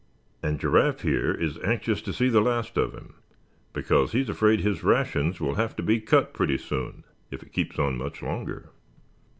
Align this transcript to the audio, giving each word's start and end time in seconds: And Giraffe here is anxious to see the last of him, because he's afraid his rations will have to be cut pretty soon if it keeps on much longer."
And 0.41 0.59
Giraffe 0.59 1.01
here 1.01 1.31
is 1.31 1.59
anxious 1.59 2.01
to 2.01 2.11
see 2.11 2.29
the 2.29 2.41
last 2.41 2.75
of 2.75 2.93
him, 2.93 3.13
because 3.71 4.13
he's 4.13 4.29
afraid 4.29 4.61
his 4.61 4.83
rations 4.83 5.39
will 5.39 5.53
have 5.53 5.75
to 5.75 5.83
be 5.83 6.01
cut 6.01 6.33
pretty 6.33 6.57
soon 6.57 7.03
if 7.29 7.43
it 7.43 7.53
keeps 7.53 7.77
on 7.77 7.97
much 7.99 8.23
longer." 8.23 8.71